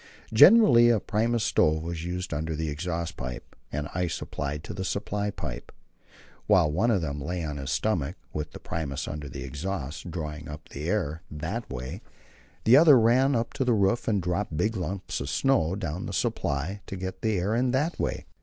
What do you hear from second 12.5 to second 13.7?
the other ran up to